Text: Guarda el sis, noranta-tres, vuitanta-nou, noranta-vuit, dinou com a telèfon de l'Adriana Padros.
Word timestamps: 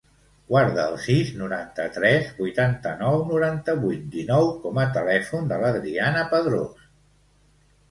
Guarda 0.51 0.85
el 0.91 0.95
sis, 1.01 1.27
noranta-tres, 1.41 2.31
vuitanta-nou, 2.39 3.19
noranta-vuit, 3.33 4.09
dinou 4.17 4.51
com 4.65 4.81
a 4.87 4.89
telèfon 4.99 5.55
de 5.55 5.63
l'Adriana 5.67 6.27
Padros. 6.35 6.85